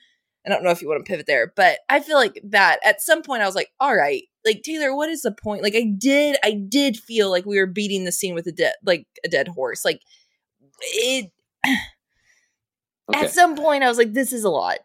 [0.47, 3.03] I don't know if you want to pivot there, but I feel like that at
[3.03, 5.63] some point I was like, all right, like Taylor, what is the point?
[5.63, 8.73] Like I did, I did feel like we were beating the scene with a dead,
[8.83, 9.85] like a dead horse.
[9.85, 10.01] Like
[10.81, 11.31] it.
[13.13, 13.25] Okay.
[13.25, 14.79] At some point, I was like, this is a lot.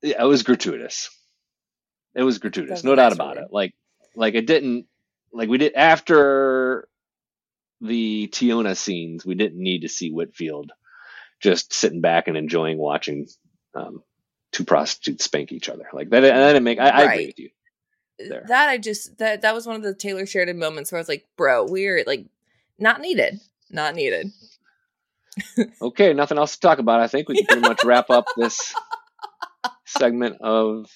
[0.00, 1.10] yeah, it was gratuitous.
[2.14, 3.46] It was gratuitous, That's no doubt about word.
[3.46, 3.52] it.
[3.52, 3.74] Like,
[4.14, 4.86] like it didn't,
[5.32, 6.88] like we did after
[7.80, 10.72] the Teonna scenes, we didn't need to see Whitfield
[11.40, 13.26] just sitting back and enjoying watching
[13.74, 14.02] um,
[14.52, 15.86] two prostitutes spank each other.
[15.92, 16.78] Like that, that didn't make.
[16.78, 17.50] I, I agree with you.
[18.18, 18.44] There.
[18.48, 21.08] that I just that that was one of the Taylor Sheridan moments where I was
[21.08, 22.26] like, bro, we're like
[22.78, 23.40] not needed.
[23.70, 24.32] Not needed.
[25.80, 27.00] Okay, nothing else to talk about.
[27.00, 28.74] I think we can pretty much wrap up this
[29.86, 30.90] segment of.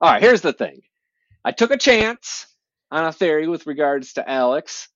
[0.00, 0.80] All right, here's the thing.
[1.44, 2.46] I took a chance
[2.90, 4.88] on a theory with regards to Alex,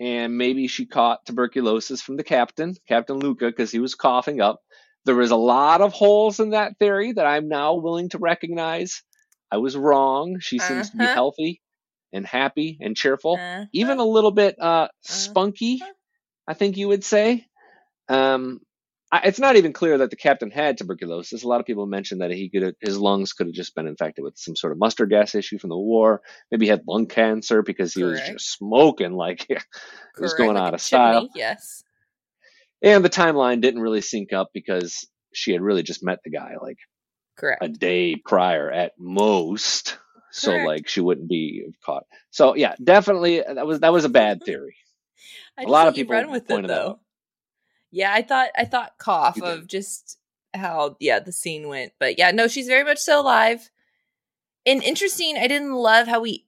[0.00, 4.60] and maybe she caught tuberculosis from the captain, Captain Luca, because he was coughing up.
[5.04, 9.02] There was a lot of holes in that theory that I'm now willing to recognize.
[9.52, 10.38] I was wrong.
[10.40, 11.14] She seems to be Uh-huh.
[11.14, 11.62] healthy
[12.12, 15.80] and happy and cheerful Uh, even a little bit uh, spunky,
[16.48, 17.46] I think you would say.
[18.08, 18.60] Um,
[19.12, 21.42] I, it's not even clear that the captain had tuberculosis.
[21.42, 24.22] A lot of people mentioned that he could his lungs could have just been infected
[24.22, 26.22] with some sort of mustard gas issue from the war.
[26.50, 29.62] Maybe he had lung cancer because he was just smoking like it
[30.18, 31.22] was going like out of style.
[31.22, 31.84] chimney, Yes.
[32.82, 36.54] And the timeline didn't really sync up because she had really just met the guy
[36.62, 36.78] like
[37.36, 37.62] Correct.
[37.62, 39.98] a day prior at most.
[40.30, 40.66] So Correct.
[40.66, 42.04] like she wouldn't be caught.
[42.30, 44.76] So yeah, definitely uh, that was that was a bad theory.
[45.58, 47.00] A lot of people run with it though.
[47.90, 50.18] Yeah, I thought I thought cough of just
[50.54, 53.70] how yeah the scene went, but yeah, no, she's very much so alive.
[54.66, 56.46] And interesting, I didn't love how we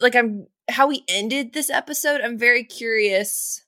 [0.00, 2.20] like I'm how we ended this episode.
[2.20, 3.64] I'm very curious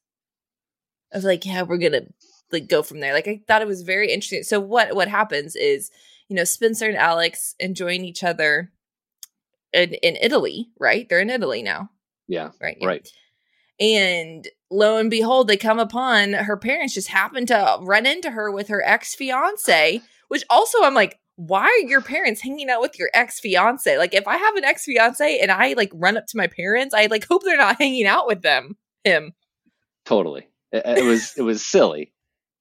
[1.13, 2.07] of like how we're gonna
[2.51, 3.13] like go from there.
[3.13, 4.43] Like I thought it was very interesting.
[4.43, 5.91] So what what happens is
[6.29, 8.73] you know Spencer and Alex enjoying each other
[9.73, 11.09] in in Italy, right?
[11.09, 11.91] They're in Italy now,
[12.29, 12.79] Yeah, right?
[12.81, 12.87] Yeah.
[12.87, 13.09] right.
[13.81, 18.51] And lo and behold, they come upon her parents just happen to run into her
[18.51, 22.99] with her ex fiance, which also I'm like, why are your parents hanging out with
[22.99, 23.97] your ex fiance?
[23.99, 26.95] Like, if I have an ex fiance and I like run up to my parents,
[26.95, 28.77] I like hope they're not hanging out with them.
[29.05, 29.33] Him.
[30.07, 30.49] Totally.
[30.73, 32.13] It, it was it was silly.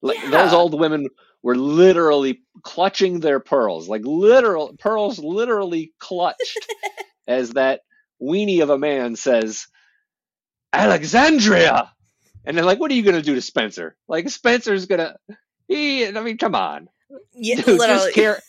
[0.01, 0.31] Like Yeah.
[0.31, 1.07] those old women
[1.41, 6.67] were literally clutching their pearls, like literal pearls literally clutched
[7.27, 7.81] as that
[8.21, 9.67] weenie of a man says,
[10.73, 11.92] Alexandria.
[12.45, 13.95] And they're like, what are you gonna do to Spencer?
[14.07, 15.15] Like Spencer's gonna
[15.67, 16.89] he I mean, come on.
[17.33, 17.87] Yeah, Dude, literally.
[17.87, 18.41] just care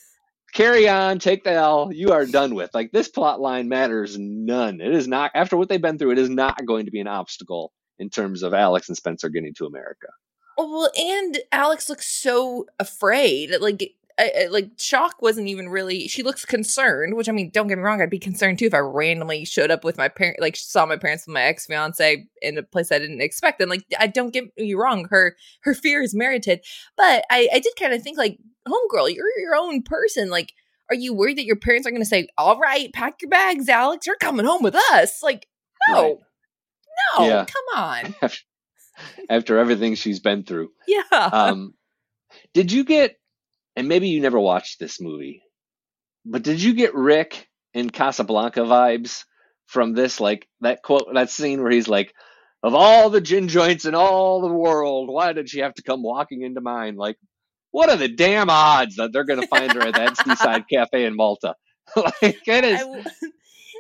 [0.54, 1.90] carry on, take the L.
[1.92, 2.70] You are done with.
[2.72, 4.80] Like this plot line matters none.
[4.80, 6.12] It is not after what they've been through.
[6.12, 9.54] It is not going to be an obstacle in terms of Alex and Spencer getting
[9.54, 10.08] to America.
[10.56, 13.50] Oh, well, and Alex looks so afraid.
[13.60, 16.06] Like, I, I, like shock wasn't even really.
[16.06, 18.74] She looks concerned, which I mean, don't get me wrong, I'd be concerned too if
[18.74, 22.26] I randomly showed up with my parent, like saw my parents with my ex fiance
[22.40, 23.60] in a place I didn't expect.
[23.60, 26.60] And like, I don't get me wrong, her her fear is merited,
[26.96, 30.30] but I I did kind of think like, homegirl, you're your own person.
[30.30, 30.52] Like,
[30.90, 33.68] are you worried that your parents are going to say, "All right, pack your bags,
[33.68, 35.22] Alex, you're coming home with us"?
[35.22, 35.46] Like,
[35.88, 36.16] no, Right.
[37.18, 37.46] no, Yeah.
[37.46, 38.14] come on,
[39.28, 40.70] after everything she's been through.
[40.86, 41.02] yeah.
[41.10, 41.74] Um,
[42.52, 43.16] did you get,
[43.76, 45.42] and maybe you never watched this movie,
[46.24, 49.24] but did you get Rick in Casablanca vibes
[49.66, 50.20] from this?
[50.20, 52.14] Like that quote, that scene where he's like,
[52.62, 56.02] of all the gin joints in all the world, why did she have to come
[56.02, 56.96] walking into mine?
[56.96, 57.16] Like,
[57.72, 61.04] what are the damn odds that they're going to find her at that seaside cafe
[61.04, 61.54] in Malta?
[61.96, 62.86] like, it is.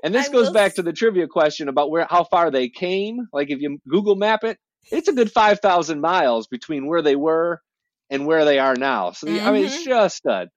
[0.02, 2.68] And this I goes back s- to the trivia question about where how far they
[2.68, 3.28] came.
[3.32, 4.58] Like if you Google map it,
[4.92, 7.60] it's a good five thousand miles between where they were
[8.10, 9.12] and where they are now.
[9.12, 9.84] So I mean, it's Mhm.
[9.84, 10.48] just a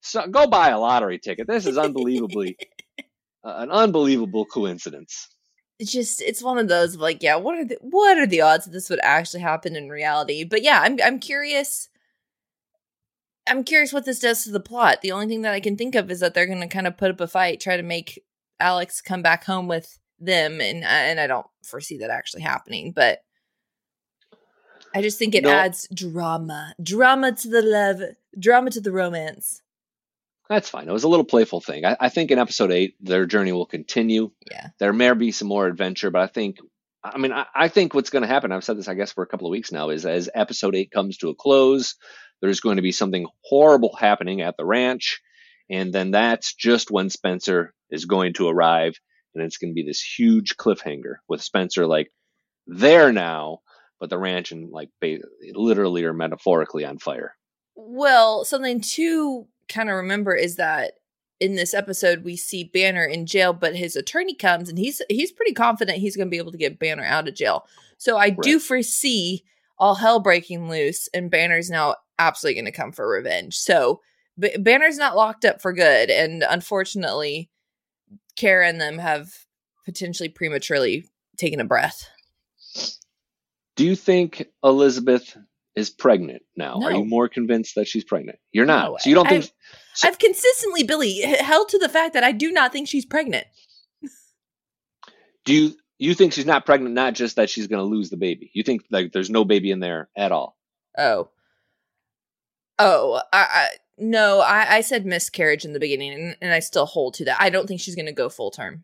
[0.00, 1.46] so go buy a lottery ticket.
[1.46, 2.56] This is unbelievably
[3.44, 5.28] uh, an unbelievable coincidence.
[5.78, 8.40] it's just it's one of those of like yeah what are the what are the
[8.40, 11.88] odds that this would actually happen in reality but yeah i'm i'm curious
[13.48, 15.96] i'm curious what this does to the plot the only thing that i can think
[15.96, 18.22] of is that they're going to kind of put up a fight try to make
[18.60, 23.23] alex come back home with them and and i don't foresee that actually happening but
[24.94, 25.50] i just think it No.
[25.50, 28.00] adds drama drama to the love
[28.38, 29.60] drama to the romance
[30.48, 30.86] That's fine.
[30.88, 31.86] It was a little playful thing.
[31.86, 34.30] I, I think in episode eight, their journey will continue.
[34.50, 36.58] yeah There may be some more adventure, but I think,
[37.02, 39.24] I mean, I, I think what's going to happen, I've said this, I guess, for
[39.24, 41.94] a couple of weeks now, is as episode eight comes to a close,
[42.42, 45.22] there's going to be something horrible happening at the ranch.
[45.70, 49.00] And then that's just when Spencer is going to arrive.
[49.34, 52.10] And it's going to be this huge cliffhanger with Spencer like
[52.66, 53.60] there now,
[54.00, 55.18] but the ranch and like ba-
[55.52, 57.36] literally or metaphorically on fire.
[57.76, 60.94] Well, something to kind of remember is that
[61.40, 65.32] in this episode we see Banner in jail, but his attorney comes and he's he's
[65.32, 67.66] pretty confident he's going to be able to get Banner out of jail.
[67.98, 69.44] So I do foresee
[69.78, 73.56] all hell breaking loose, and Banner's now absolutely going to come for revenge.
[73.56, 74.00] So
[74.38, 77.50] B- Banner's not locked up for good, and unfortunately,
[78.36, 79.30] Cara and them have
[79.84, 82.08] potentially prematurely taken a breath.
[83.76, 85.36] Do you think Elizabeth
[85.74, 86.80] is pregnant now?
[86.82, 88.38] Are you more convinced that she's pregnant?
[88.52, 88.90] You're not.
[88.92, 89.52] No, so you don't I- think
[89.94, 93.46] So- I've consistently, Billy, held to the fact that I do not think she's pregnant.
[95.44, 98.16] do you you think she's not pregnant not just that she's going to lose the
[98.16, 100.56] baby you think like there's no baby in there at all
[100.98, 101.28] Oh.
[102.78, 106.86] Oh, I, I no, I, I said miscarriage in the beginning, and, and I still
[106.86, 107.40] hold to that.
[107.40, 108.82] I don't think she's going to go full term.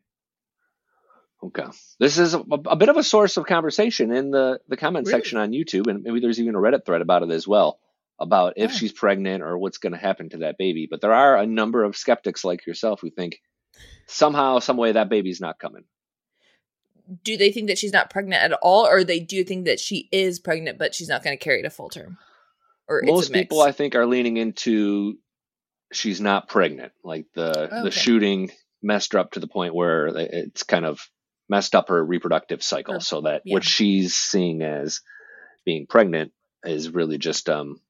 [1.43, 1.65] Okay
[1.99, 5.19] this is a, a bit of a source of conversation in the the comment Really?
[5.19, 7.79] section on youtube and maybe there's even a reddit thread about it as well
[8.19, 8.75] about if Oh.
[8.75, 11.83] she's pregnant or what's going to happen to that baby but there are a number
[11.85, 13.41] of skeptics like yourself who think
[14.07, 15.85] somehow some way that baby's not coming
[17.25, 20.09] Do they think that she's not pregnant at all, or they do think that she
[20.13, 22.19] is pregnant, but she's not going to carry to full term?
[22.87, 25.17] Or most a people i think are leaning into
[25.93, 28.51] she's not pregnant like the Oh, the shooting
[28.83, 31.01] messed her up to the point where it's kind of
[31.51, 33.55] messed up her reproductive cycle Her- so that yeah.
[33.55, 35.01] what she's seeing as
[35.67, 36.33] being pregnant
[36.65, 37.81] is really just um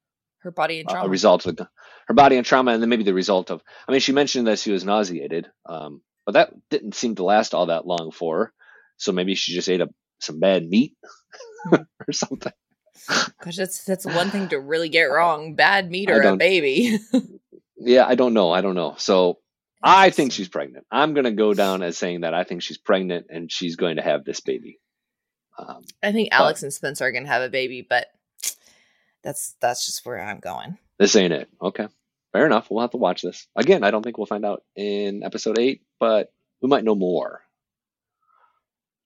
[0.40, 1.06] her body and trauma.
[1.06, 1.68] a result of the,
[2.08, 4.58] her body and trauma and then maybe the result of i mean she mentioned that
[4.58, 8.52] she was nauseated um but that didn't seem to last all that long for her
[8.96, 10.94] so maybe she just ate up some bad meat
[11.68, 11.74] Hmm.
[12.08, 12.52] or something
[13.42, 16.98] Gosh, that's that's one thing to really get wrong: bad meat or a baby.
[17.76, 19.38] yeah i don't know i don't know so
[19.82, 20.86] I think she's pregnant.
[20.90, 23.96] I'm going to go down as saying that I think she's pregnant and she's going
[23.96, 24.78] to have this baby.
[25.58, 28.06] Um, I think Alex and Spencer are going to have a baby, but
[29.22, 30.78] that's that's just where I'm going.
[30.98, 31.48] this ain't it.
[31.60, 31.86] Okay.
[32.32, 32.70] Fair enough.
[32.70, 33.46] We'll have to watch this.
[33.56, 37.42] Again, I don't think we'll find out in episode eight, but we might know more.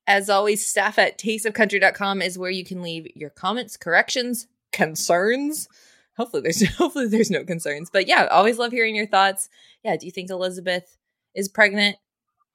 [0.07, 5.69] As always, staff at tasteofcountry.com is where you can leave your comments, corrections, concerns.
[6.17, 7.91] Hopefully there's hopefully there's no concerns.
[7.91, 9.49] But yeah, always love hearing your thoughts.
[9.83, 10.97] Yeah, do you think Elizabeth
[11.35, 11.97] is pregnant?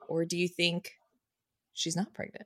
[0.08, 0.94] Or do you think
[1.74, 2.46] she's not pregnant?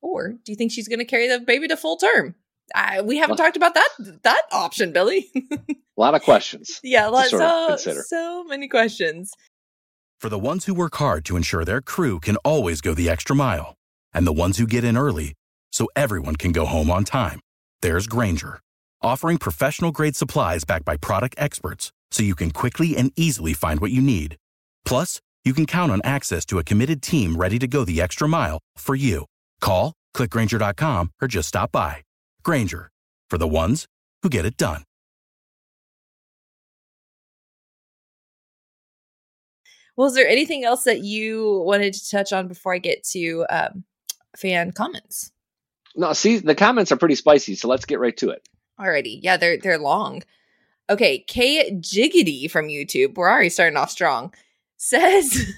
[0.00, 2.34] Or do you think she's gonna carry the baby to full term?
[2.74, 3.88] I, we haven't Well- talked about that
[4.22, 5.30] that option, Billy.
[5.34, 6.80] A lot of questions.
[6.84, 8.02] yeah, lots sort of so, consider.
[8.06, 9.32] so many questions.
[10.20, 13.34] For the ones who work hard to ensure their crew can always go the extra
[13.36, 13.74] mile,
[14.12, 15.34] and the ones who get in early
[15.72, 17.40] so everyone can go home on time,
[17.82, 18.60] there's Grainger,
[19.02, 23.80] offering professional grade supplies backed by product experts so you can quickly and easily find
[23.80, 24.36] what you need.
[24.84, 28.28] Plus, you can count on access to a committed team ready to go the extra
[28.28, 29.24] mile for you.
[29.60, 32.02] Call, clickgrainger.com, or just stop by.
[32.42, 32.90] Grainger,
[33.30, 33.86] for the ones
[34.22, 34.82] who get it done.
[39.96, 43.44] Well, is there anything else that you wanted to touch on before I get to
[43.50, 43.82] um,
[44.36, 45.32] fan comments?
[45.96, 48.48] No, see, the comments are pretty spicy, so let's get right to it.
[48.78, 50.22] Alrighty, yeah, they're they're long.
[50.90, 53.16] Okay, K Jiggity from YouTube.
[53.16, 54.32] We're already starting off strong.
[54.80, 55.56] Says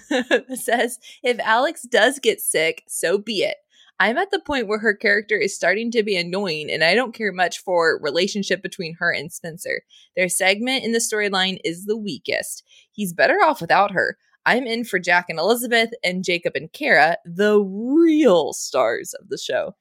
[0.54, 3.58] says if Alex does get sick, so be it.
[3.98, 7.14] I'm at the point where her character is starting to be annoying, and I don't
[7.14, 9.82] care much for relationship between her and Spencer.
[10.16, 12.62] Their segment in the storyline is the weakest.
[12.92, 14.16] He's better off without her.
[14.46, 19.36] I'm in for Jack and Elizabeth and Jacob and Cara, the real stars of the
[19.36, 19.76] show.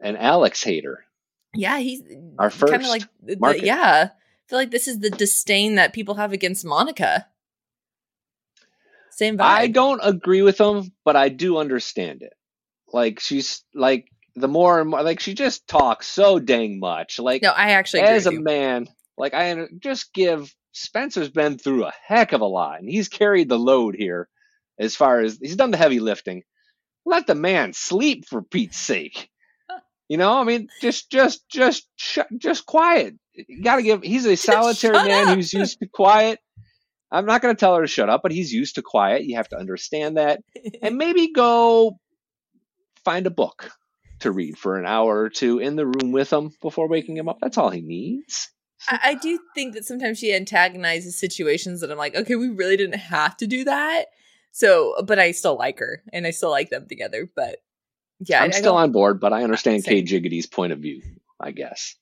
[0.00, 1.04] An Alex hater.
[1.54, 2.02] Yeah, he's
[2.38, 4.10] Our kind of like the, yeah.
[4.12, 7.26] I feel like this is the disdain that people have against Monica.
[9.10, 9.42] Same vibe.
[9.42, 12.34] I don't agree with him, but I do understand it.
[12.92, 17.18] Like she's like the more and more like she just talks so dang much.
[17.18, 18.40] Like no, I actually as a you.
[18.40, 23.08] man, like I just give Spencer's been through a heck of a lot, and he's
[23.08, 24.28] carried the load here.
[24.78, 26.44] As far as he's done the heavy lifting,
[27.04, 29.28] let the man sleep for Pete's sake.
[30.08, 33.14] You know, I mean, just, just, just, sh- just quiet.
[33.34, 34.02] You got to give.
[34.02, 35.34] He's a solitary man up.
[35.36, 36.40] who's used to quiet.
[37.10, 39.24] I'm not going to tell her to shut up, but he's used to quiet.
[39.24, 40.40] You have to understand that,
[40.82, 41.98] and maybe go
[43.04, 43.70] find a book
[44.20, 47.28] to read for an hour or two in the room with him before waking him
[47.28, 47.38] up.
[47.40, 48.50] That's all he needs.
[48.88, 52.76] I, I do think that sometimes she antagonizes situations that I'm like, okay, we really
[52.76, 54.06] didn't have to do that.
[54.52, 57.30] So, but I still like her and I still like them together.
[57.34, 57.58] But
[58.20, 60.04] yeah, I- I'm I still don't- on board, but I understand Same.
[60.06, 61.02] Jiggity's point of view.
[61.40, 61.94] I guess.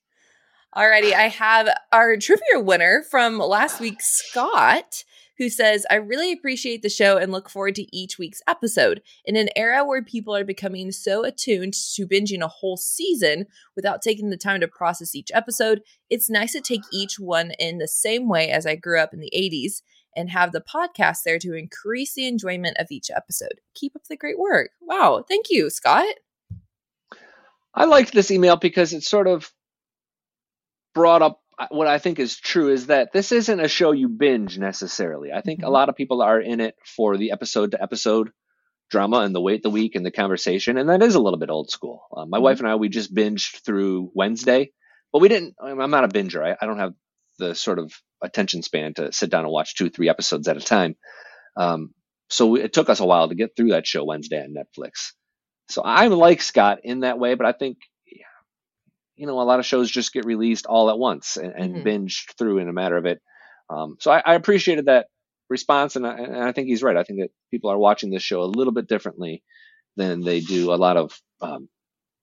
[0.74, 5.04] Alrighty, I have our trivia winner from last week, Scott,
[5.38, 9.00] who says, I really appreciate the show and look forward to each week's episode.
[9.24, 14.02] In an era where people are becoming so attuned to binging a whole season without
[14.02, 17.88] taking the time to process each episode, it's nice to take each one in the
[17.88, 19.82] same way as I grew up in the 80s
[20.16, 23.60] and have the podcast there to increase the enjoyment of each episode.
[23.74, 24.70] Keep up the great work.
[24.80, 25.24] Wow.
[25.28, 26.06] Thank you, Scott.
[27.74, 29.52] I liked this email because it sort of
[30.94, 34.08] brought up uh, what I think is true is that this isn't a show you
[34.10, 35.32] binge necessarily.
[35.32, 35.70] I think a Mhm.
[35.72, 38.30] lot of people are in it for the episode to episode
[38.90, 41.50] drama and the wait the week and the conversation, and that is a little bit
[41.50, 42.02] old school.
[42.14, 42.42] Uh, my Mhm.
[42.42, 44.70] wife and I we just binged through Wednesday,
[45.12, 45.54] but we didn't.
[45.60, 46.44] I'm I'm not a binger.
[46.46, 46.94] I, I don't have
[47.38, 50.60] the sort of attention span to sit down and watch two three episodes at a
[50.60, 50.96] time.
[51.56, 51.92] Um,
[52.28, 55.12] so we, it took us a while to get through that show Wednesday on Netflix.
[55.68, 57.78] So I'm like Scott in that way, but I think
[59.16, 61.84] you know a lot of shows just get released all at once and, and Mhm.
[61.86, 63.20] binged through in a matter of it.
[63.70, 65.06] Um, so I, I appreciated that
[65.48, 66.96] response, and I, and I think he's right.
[66.96, 69.42] I think that people are watching this show a little bit differently
[69.96, 71.68] than they do a lot of um,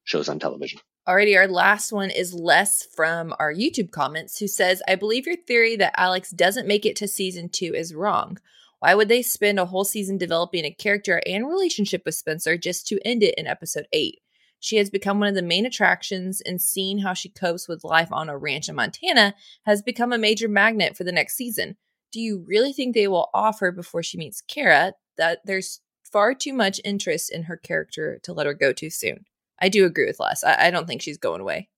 [0.04, 0.80] shows on television.
[1.06, 5.36] Alrighty, our last one is Les from our YouTube comments who says, I believe your
[5.36, 8.38] theory that Alex doesn't make it to season two is wrong.
[8.80, 12.88] Why would they spend a whole season developing a character and relationship with Spencer just
[12.88, 14.20] to end it in episode eight?
[14.62, 18.14] She has become one of the main attractions, and seeing how she copes with life
[18.14, 19.36] on a ranch in Montana
[19.66, 21.76] has become a major magnet for the next season.
[22.14, 26.54] Do you really think they will offer before she meets Cara that there's far too
[26.54, 29.26] much interest in her character to let her go too soon?
[29.62, 30.44] I do agree with Les.
[30.44, 31.70] I, I don't think she's going away.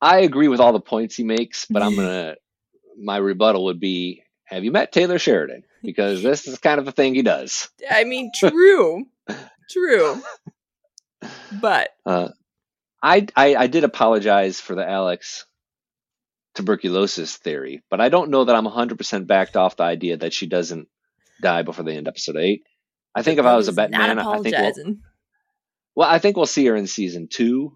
[0.00, 2.36] I agree with all the points he makes, but I'm gonna
[2.98, 5.64] my rebuttal would be: Have you met Taylor Sheridan?
[5.82, 7.68] Because this is kind of the thing he does.
[7.90, 9.06] I mean, true,
[9.70, 10.22] true.
[11.60, 12.28] But Uh,
[13.02, 15.46] I, I I did apologize for the Alex
[16.54, 20.46] tuberculosis theory, but I don't know that I'm 100% backed off the idea that she
[20.46, 20.88] doesn't
[21.40, 22.62] die before the end of episode eight.
[23.14, 24.96] I think if I was a He's bet not man, I think we'll.
[25.96, 27.72] Well, I think we'll see her in season two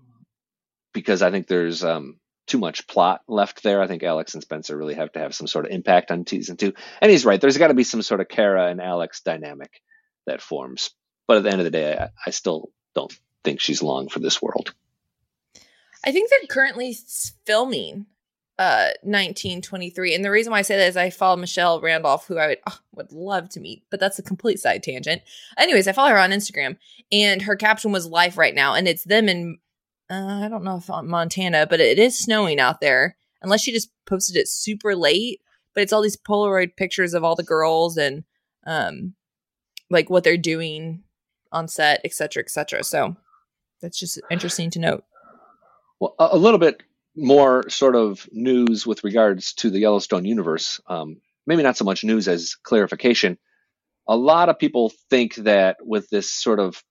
[0.93, 3.81] because I think there's um too much plot left there.
[3.81, 6.57] I think Alex and Spencer really have to have some sort of impact on season
[6.57, 6.75] two.
[7.01, 7.41] And he's right.
[7.41, 9.81] There's got to be some sort of Cara and Alex dynamic
[10.27, 10.91] that forms.
[11.27, 13.13] But at the end of the day, I, I still don't
[13.45, 14.75] think she's long for this world.
[16.05, 16.97] I think they're currently
[17.47, 18.07] filming
[18.61, 22.37] uh 1923 and the reason why I say that is I follow Michelle Randolph who
[22.37, 25.23] I would oh, would love to meet but that's a complete side tangent.
[25.59, 26.77] Anyways, I follow her on Instagram
[27.11, 29.59] and her caption was life right now and it's them in
[30.11, 33.73] uh, I don't know if on Montana but it is snowing out there unless she
[33.73, 35.41] just posted it super late
[35.75, 38.25] but it's all these polaroid pictures of all the girls and
[38.67, 39.15] um
[39.89, 41.03] like what they're doing
[41.51, 43.17] on set etc etc so
[43.81, 45.05] that's just interesting to note.
[45.99, 46.83] Well, a little bit
[47.17, 50.81] more sort of news with regards to the Yellowstone universe.
[50.87, 53.39] Um, maybe not so much news as clarification.
[54.09, 56.83] A lot of people think that with this sort of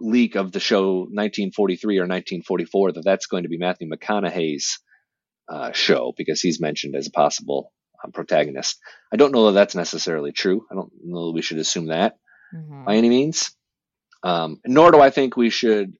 [0.00, 4.78] leak of the show 1943 or 1944 that that's going to be Matthew McConaughey's
[5.48, 7.72] uh, show because he's mentioned as a possible
[8.04, 8.78] um, protagonist.
[9.12, 10.66] I don't know that that's necessarily true.
[10.70, 12.18] I don't know that we should assume that
[12.54, 12.84] mm-hmm.
[12.84, 13.52] by any means.
[14.22, 15.94] Um, nor do I think we should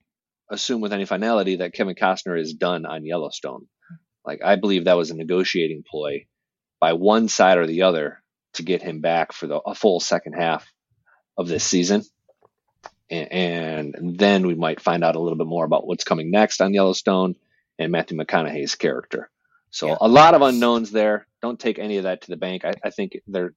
[0.51, 3.67] assume with any finality that Kevin Costner is done on Yellowstone.
[4.25, 6.27] Like I believe that was a negotiating ploy
[6.81, 8.23] by one side or the other
[8.55, 10.67] to get him back for the a full second half
[11.37, 12.03] of this season.
[13.09, 16.61] And, and then we might find out a little bit more about what's coming next
[16.61, 17.37] on Yellowstone
[17.79, 19.31] and Matthew McConaughey's character.
[19.71, 19.97] So yeah.
[20.01, 21.27] a lot of unknowns there.
[21.43, 22.65] Don't take any of that to the bank.
[22.65, 23.55] I, I think they're,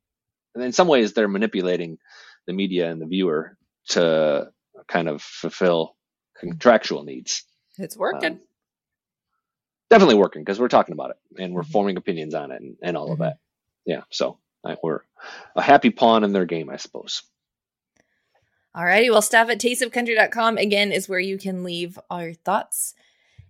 [0.56, 1.98] in some ways, they're manipulating
[2.46, 3.58] the media and the viewer
[3.90, 4.52] to
[4.88, 5.96] kind of fulfill
[6.40, 7.44] contractual needs.
[7.78, 8.34] It's working.
[8.34, 8.40] Um,
[9.90, 11.72] definitely working because we're talking about it and we're mm-hmm.
[11.72, 13.14] forming opinions on it and, and all mm-hmm.
[13.14, 13.38] of that.
[13.86, 14.02] Yeah.
[14.10, 15.02] So I, we're
[15.56, 17.24] a happy pawn in their game, I suppose.
[18.76, 19.10] Alrighty.
[19.10, 22.94] Well, staff at tasteofcountry.com again is where you can leave our thoughts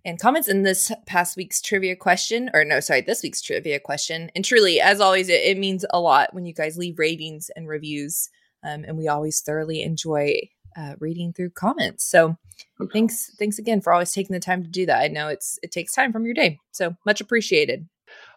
[0.04, 4.30] and comments in this past week's trivia question, or no, sorry, this week's trivia question.
[4.34, 7.68] And truly, as always, it, it means a lot when you guys leave ratings and
[7.68, 8.30] reviews.
[8.62, 12.08] Um, and we always thoroughly enjoy uh, reading through comments.
[12.08, 12.36] So
[12.80, 12.90] okay.
[12.92, 15.00] thanks, thanks again for always taking the time to do that.
[15.00, 17.88] I know it's it takes time from your day, so much appreciated.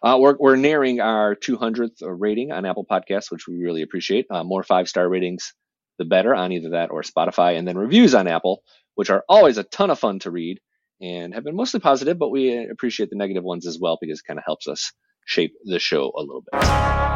[0.02, 4.26] Uh, we're, we're nearing our 200th rating on Apple Podcasts, which we really appreciate.
[4.30, 5.54] Uh, more five star ratings,
[5.98, 8.62] the better on either that or Spotify, and then reviews on Apple,
[8.94, 10.60] which are always a ton of fun to read
[11.00, 14.26] and have been mostly positive, but we appreciate the negative ones as well because it
[14.26, 14.92] kind of helps us
[15.26, 17.13] shape the show a little bit.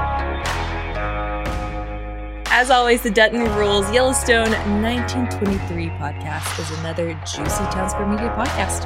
[2.58, 4.50] As always, the Dutton Rules Yellowstone
[4.82, 8.82] 1923 podcast is another juicy Town Square Media podcast.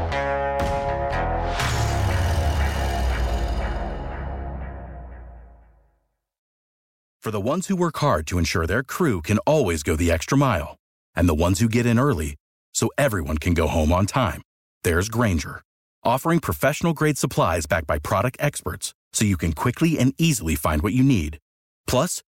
[7.22, 10.36] For the ones who work hard to ensure their crew can always go the extra
[10.36, 10.76] mile,
[11.16, 12.36] and the ones who get in early
[12.74, 14.42] so everyone can go home on time,
[14.84, 15.62] there's Grainger,
[16.04, 20.82] offering professional grade supplies backed by product experts so you can quickly and easily find
[20.82, 21.38] what you need.
[21.86, 22.22] Plus,